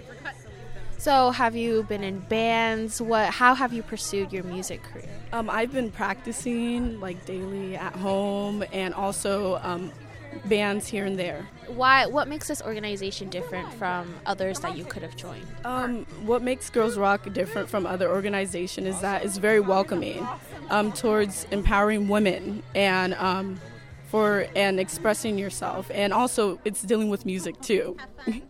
So, 0.98 1.30
have 1.30 1.54
you 1.54 1.82
been 1.84 2.02
in 2.02 2.20
bands? 2.20 3.00
What? 3.00 3.30
How 3.30 3.54
have 3.54 3.72
you 3.72 3.82
pursued 3.82 4.32
your 4.32 4.42
music 4.44 4.82
career? 4.82 5.08
Um, 5.32 5.50
I've 5.50 5.72
been 5.72 5.90
practicing 5.90 6.98
like 7.00 7.24
daily 7.26 7.76
at 7.76 7.94
home, 7.94 8.64
and 8.72 8.94
also 8.94 9.60
um, 9.62 9.92
bands 10.46 10.86
here 10.86 11.04
and 11.04 11.18
there. 11.18 11.46
Why? 11.68 12.06
What 12.06 12.28
makes 12.28 12.48
this 12.48 12.62
organization 12.62 13.28
different 13.28 13.72
from 13.74 14.14
others 14.24 14.60
that 14.60 14.76
you 14.76 14.84
could 14.84 15.02
have 15.02 15.16
joined? 15.16 15.46
Um, 15.64 16.04
what 16.24 16.42
makes 16.42 16.70
Girls 16.70 16.96
Rock 16.96 17.32
different 17.32 17.68
from 17.68 17.86
other 17.86 18.08
organizations 18.08 18.86
is 18.86 19.00
that 19.00 19.24
it's 19.24 19.38
very 19.38 19.60
welcoming 19.60 20.26
um, 20.70 20.92
towards 20.92 21.46
empowering 21.50 22.08
women 22.08 22.62
and 22.74 23.14
um, 23.14 23.60
for 24.08 24.46
and 24.54 24.78
expressing 24.78 25.38
yourself, 25.38 25.90
and 25.92 26.12
also 26.12 26.60
it's 26.64 26.82
dealing 26.82 27.08
with 27.08 27.26
music 27.26 27.60
too. 27.60 27.96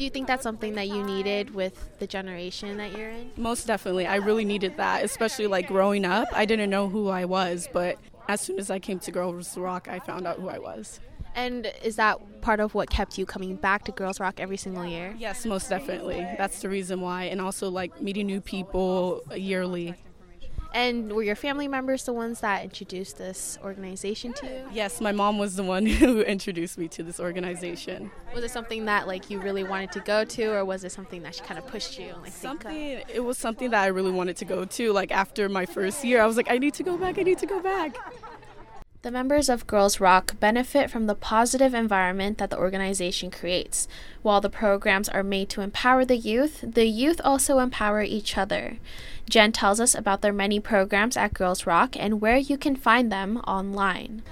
Do 0.00 0.04
you 0.04 0.10
think 0.10 0.28
that's 0.28 0.42
something 0.42 0.76
that 0.76 0.88
you 0.88 1.02
needed 1.02 1.54
with 1.54 1.98
the 1.98 2.06
generation 2.06 2.78
that 2.78 2.96
you're 2.96 3.10
in? 3.10 3.32
Most 3.36 3.66
definitely. 3.66 4.06
I 4.06 4.16
really 4.16 4.46
needed 4.46 4.78
that, 4.78 5.04
especially 5.04 5.46
like 5.46 5.68
growing 5.68 6.06
up. 6.06 6.26
I 6.32 6.46
didn't 6.46 6.70
know 6.70 6.88
who 6.88 7.08
I 7.08 7.26
was, 7.26 7.68
but 7.70 7.98
as 8.26 8.40
soon 8.40 8.58
as 8.58 8.70
I 8.70 8.78
came 8.78 8.98
to 9.00 9.10
Girls 9.10 9.58
Rock, 9.58 9.88
I 9.88 9.98
found 9.98 10.26
out 10.26 10.38
who 10.38 10.48
I 10.48 10.58
was. 10.58 11.00
And 11.34 11.72
is 11.82 11.96
that 11.96 12.18
part 12.40 12.60
of 12.60 12.74
what 12.74 12.90
kept 12.90 13.18
you 13.18 13.26
coming 13.26 13.56
back 13.56 13.84
to 13.84 13.92
Girls 13.92 14.20
Rock 14.20 14.40
every 14.40 14.56
single 14.56 14.84
year? 14.84 15.14
Yes, 15.18 15.44
most 15.46 15.68
definitely. 15.68 16.20
That's 16.38 16.62
the 16.62 16.68
reason 16.68 17.00
why. 17.00 17.24
And 17.24 17.40
also, 17.40 17.70
like, 17.70 18.00
meeting 18.00 18.26
new 18.26 18.40
people 18.40 19.22
yearly. 19.34 19.94
And 20.72 21.12
were 21.12 21.22
your 21.22 21.34
family 21.34 21.66
members 21.66 22.04
the 22.04 22.12
ones 22.12 22.40
that 22.40 22.62
introduced 22.62 23.18
this 23.18 23.58
organization 23.64 24.32
to 24.34 24.46
you? 24.46 24.68
Yes, 24.72 25.00
my 25.00 25.10
mom 25.10 25.38
was 25.38 25.56
the 25.56 25.64
one 25.64 25.84
who 25.86 26.20
introduced 26.22 26.78
me 26.78 26.86
to 26.88 27.02
this 27.02 27.18
organization. 27.18 28.10
Was 28.34 28.44
it 28.44 28.50
something 28.50 28.84
that 28.84 29.08
like 29.08 29.30
you 29.30 29.40
really 29.40 29.64
wanted 29.64 29.90
to 29.92 30.00
go 30.00 30.24
to, 30.24 30.44
or 30.54 30.64
was 30.64 30.84
it 30.84 30.92
something 30.92 31.22
that 31.24 31.34
she 31.34 31.42
kind 31.42 31.58
of 31.58 31.66
pushed 31.66 31.98
you? 31.98 32.14
Like 32.22 32.32
something. 32.32 33.02
It 33.12 33.24
was 33.24 33.36
something 33.36 33.70
that 33.70 33.82
I 33.82 33.88
really 33.88 34.12
wanted 34.12 34.36
to 34.36 34.44
go 34.44 34.64
to. 34.64 34.92
Like 34.92 35.10
after 35.10 35.48
my 35.48 35.66
first 35.66 36.04
year, 36.04 36.22
I 36.22 36.26
was 36.26 36.36
like, 36.36 36.50
I 36.50 36.58
need 36.58 36.74
to 36.74 36.84
go 36.84 36.96
back. 36.96 37.18
I 37.18 37.22
need 37.22 37.38
to 37.38 37.46
go 37.46 37.60
back. 37.60 37.96
The 39.02 39.10
members 39.10 39.48
of 39.48 39.66
Girls 39.66 39.98
Rock 39.98 40.38
benefit 40.40 40.90
from 40.90 41.06
the 41.06 41.14
positive 41.14 41.72
environment 41.72 42.36
that 42.36 42.50
the 42.50 42.58
organization 42.58 43.30
creates. 43.30 43.88
While 44.20 44.42
the 44.42 44.50
programs 44.50 45.08
are 45.08 45.22
made 45.22 45.48
to 45.50 45.62
empower 45.62 46.04
the 46.04 46.18
youth, 46.18 46.62
the 46.62 46.84
youth 46.84 47.18
also 47.24 47.60
empower 47.60 48.02
each 48.02 48.36
other. 48.36 48.76
Jen 49.26 49.52
tells 49.52 49.80
us 49.80 49.94
about 49.94 50.20
their 50.20 50.34
many 50.34 50.60
programs 50.60 51.16
at 51.16 51.32
Girls 51.32 51.66
Rock 51.66 51.96
and 51.98 52.20
where 52.20 52.36
you 52.36 52.58
can 52.58 52.76
find 52.76 53.10
them 53.10 53.38
online. 53.46 54.22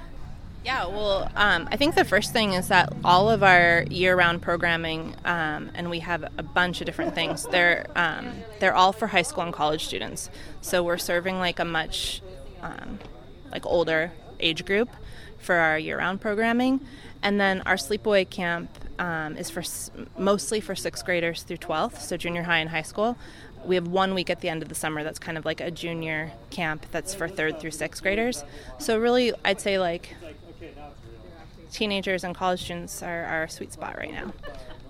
Yeah, 0.66 0.86
well, 0.86 1.32
um, 1.34 1.66
I 1.72 1.78
think 1.78 1.94
the 1.94 2.04
first 2.04 2.34
thing 2.34 2.52
is 2.52 2.68
that 2.68 2.92
all 3.02 3.30
of 3.30 3.42
our 3.42 3.86
year-round 3.88 4.42
programming, 4.42 5.14
um, 5.24 5.70
and 5.72 5.88
we 5.88 6.00
have 6.00 6.24
a 6.36 6.42
bunch 6.42 6.82
of 6.82 6.84
different 6.84 7.14
things. 7.14 7.46
They're 7.46 7.86
um, 7.96 8.42
they're 8.58 8.74
all 8.74 8.92
for 8.92 9.06
high 9.06 9.22
school 9.22 9.44
and 9.44 9.52
college 9.52 9.86
students. 9.86 10.28
So 10.60 10.82
we're 10.82 10.98
serving 10.98 11.38
like 11.38 11.58
a 11.58 11.64
much 11.64 12.20
um, 12.60 12.98
like 13.50 13.64
older 13.64 14.12
age 14.40 14.64
group 14.64 14.88
for 15.38 15.56
our 15.56 15.78
year-round 15.78 16.20
programming, 16.20 16.80
and 17.22 17.40
then 17.40 17.62
our 17.66 17.76
sleepaway 17.76 18.28
camp 18.28 18.70
um, 18.98 19.36
is 19.36 19.50
for 19.50 19.62
mostly 20.16 20.60
for 20.60 20.74
sixth 20.74 21.04
graders 21.04 21.42
through 21.42 21.58
12th, 21.58 22.00
so 22.00 22.16
junior 22.16 22.42
high 22.42 22.58
and 22.58 22.70
high 22.70 22.82
school. 22.82 23.16
We 23.64 23.74
have 23.74 23.88
one 23.88 24.14
week 24.14 24.30
at 24.30 24.40
the 24.40 24.48
end 24.48 24.62
of 24.62 24.68
the 24.68 24.74
summer 24.74 25.02
that's 25.02 25.18
kind 25.18 25.36
of 25.36 25.44
like 25.44 25.60
a 25.60 25.70
junior 25.70 26.32
camp 26.50 26.86
that's 26.90 27.14
for 27.14 27.28
third 27.28 27.60
through 27.60 27.72
sixth 27.72 28.02
graders. 28.02 28.44
So 28.78 28.98
really, 28.98 29.32
I'd 29.44 29.60
say 29.60 29.78
like 29.78 30.14
teenagers 31.72 32.24
and 32.24 32.34
college 32.34 32.64
students 32.64 33.02
are 33.02 33.24
our 33.24 33.48
sweet 33.48 33.72
spot 33.72 33.96
right 33.98 34.12
now. 34.12 34.32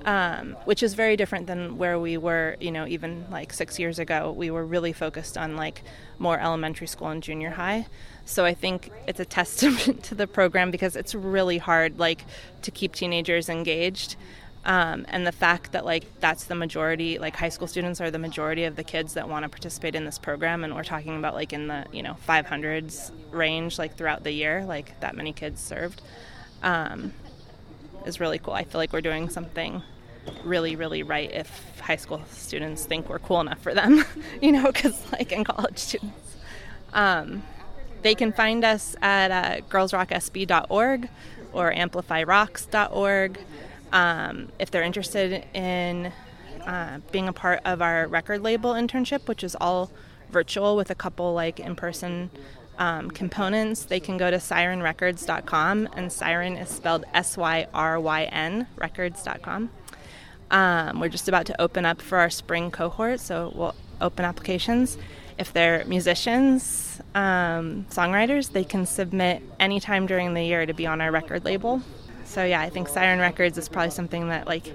Um, 0.04 0.56
which 0.64 0.82
is 0.82 0.94
very 0.94 1.16
different 1.16 1.48
than 1.48 1.76
where 1.76 1.98
we 1.98 2.16
were, 2.16 2.56
you 2.60 2.70
know, 2.70 2.86
even 2.86 3.26
like 3.30 3.52
six 3.52 3.78
years 3.80 3.98
ago. 3.98 4.32
We 4.32 4.50
were 4.50 4.64
really 4.64 4.92
focused 4.92 5.36
on 5.36 5.56
like 5.56 5.82
more 6.18 6.38
elementary 6.38 6.86
school 6.86 7.08
and 7.08 7.22
junior 7.22 7.50
high. 7.50 7.86
So 8.24 8.44
I 8.44 8.54
think 8.54 8.90
it's 9.08 9.18
a 9.18 9.24
testament 9.38 10.04
to 10.04 10.14
the 10.14 10.26
program 10.26 10.70
because 10.70 10.94
it's 10.94 11.14
really 11.14 11.58
hard, 11.58 11.98
like, 11.98 12.24
to 12.62 12.70
keep 12.70 12.94
teenagers 12.94 13.48
engaged. 13.48 14.16
Um, 14.64 15.06
and 15.08 15.26
the 15.26 15.32
fact 15.32 15.72
that 15.72 15.84
like 15.84 16.04
that's 16.20 16.44
the 16.44 16.54
majority 16.54 17.18
like 17.18 17.36
high 17.36 17.48
school 17.48 17.66
students 17.66 18.00
are 18.00 18.10
the 18.10 18.18
majority 18.18 18.64
of 18.64 18.76
the 18.76 18.84
kids 18.84 19.14
that 19.14 19.28
want 19.28 19.44
to 19.44 19.48
participate 19.48 19.94
in 19.94 20.04
this 20.04 20.18
program 20.18 20.64
and 20.64 20.74
we're 20.74 20.84
talking 20.84 21.16
about 21.16 21.34
like 21.34 21.52
in 21.52 21.68
the 21.68 21.86
you 21.92 22.02
know 22.02 22.16
500s 22.28 23.12
range 23.30 23.78
like 23.78 23.96
throughout 23.96 24.24
the 24.24 24.32
year 24.32 24.64
like 24.66 24.98
that 25.00 25.16
many 25.16 25.32
kids 25.32 25.60
served 25.60 26.02
um, 26.62 27.12
is 28.08 28.20
really 28.20 28.38
cool. 28.38 28.54
I 28.54 28.64
feel 28.64 28.78
like 28.78 28.92
we're 28.92 29.00
doing 29.00 29.28
something 29.28 29.82
really, 30.44 30.76
really 30.76 31.02
right 31.02 31.30
if 31.32 31.78
high 31.80 31.96
school 31.96 32.22
students 32.30 32.84
think 32.84 33.08
we're 33.08 33.18
cool 33.18 33.40
enough 33.40 33.60
for 33.60 33.74
them, 33.74 34.04
you 34.42 34.52
know, 34.52 34.72
because 34.72 35.00
like 35.12 35.32
in 35.32 35.44
college 35.44 35.78
students. 35.78 36.36
Um, 36.92 37.42
they 38.02 38.14
can 38.14 38.32
find 38.32 38.64
us 38.64 38.96
at 39.02 39.30
uh, 39.30 39.60
girlsrocksb.org 39.68 41.08
or 41.52 41.72
amplifyrocks.org. 41.72 43.40
Um, 43.92 44.48
if 44.58 44.70
they're 44.70 44.82
interested 44.82 45.44
in 45.54 46.12
uh, 46.64 46.98
being 47.10 47.28
a 47.28 47.32
part 47.32 47.60
of 47.64 47.80
our 47.80 48.06
record 48.06 48.42
label 48.42 48.72
internship, 48.72 49.26
which 49.26 49.42
is 49.42 49.56
all 49.60 49.90
virtual 50.30 50.76
with 50.76 50.90
a 50.90 50.94
couple 50.94 51.32
like 51.32 51.58
in 51.58 51.74
person 51.74 52.30
um, 52.78 53.10
components, 53.10 53.84
they 53.84 54.00
can 54.00 54.16
go 54.16 54.30
to 54.30 54.38
syrynrecords.com, 54.38 55.88
and 55.94 56.10
syryn 56.10 56.60
is 56.60 56.68
spelled 56.68 57.04
S 57.12 57.36
Y 57.36 57.66
R 57.74 58.00
Y 58.00 58.24
N, 58.24 58.66
records.com. 58.76 59.70
Um, 60.50 61.00
we're 61.00 61.08
just 61.08 61.28
about 61.28 61.46
to 61.46 61.60
open 61.60 61.84
up 61.84 62.00
for 62.00 62.18
our 62.18 62.30
spring 62.30 62.70
cohort, 62.70 63.20
so 63.20 63.52
we'll 63.54 63.74
open 64.00 64.24
applications. 64.24 64.96
If 65.38 65.52
they're 65.52 65.84
musicians, 65.84 67.00
um, 67.14 67.86
songwriters, 67.90 68.52
they 68.52 68.64
can 68.64 68.86
submit 68.86 69.42
anytime 69.60 70.06
during 70.06 70.34
the 70.34 70.42
year 70.42 70.64
to 70.64 70.72
be 70.72 70.86
on 70.86 71.00
our 71.00 71.12
record 71.12 71.44
label. 71.44 71.82
So 72.24 72.44
yeah, 72.44 72.60
I 72.60 72.70
think 72.70 72.88
Syryn 72.88 73.20
Records 73.20 73.56
is 73.56 73.68
probably 73.68 73.90
something 73.90 74.28
that 74.28 74.46
like 74.46 74.72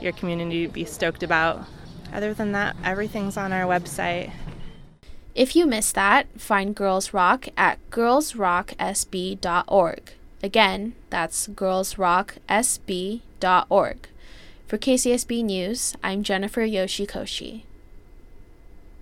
your 0.00 0.12
community 0.12 0.66
would 0.66 0.74
be 0.74 0.84
stoked 0.84 1.22
about. 1.22 1.64
Other 2.12 2.34
than 2.34 2.52
that, 2.52 2.76
everything's 2.84 3.36
on 3.36 3.52
our 3.52 3.64
website. 3.64 4.32
If 5.38 5.54
you 5.54 5.66
missed 5.66 5.94
that, 5.94 6.26
find 6.36 6.74
Girls 6.74 7.14
Rock 7.14 7.46
at 7.56 7.78
girlsrocksb.org. 7.90 10.12
Again, 10.42 10.94
that's 11.10 11.46
girlsrocksb.org. 11.46 14.08
For 14.66 14.78
KCSB 14.78 15.44
News, 15.44 15.94
I'm 16.02 16.24
Jennifer 16.24 16.62
Yoshikoshi. 16.62 17.62